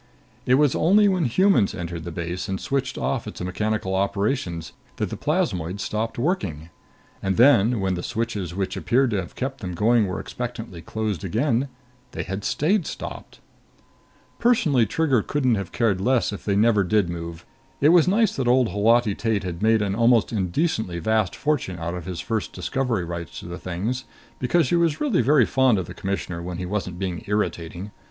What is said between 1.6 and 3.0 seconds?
entered the base and switched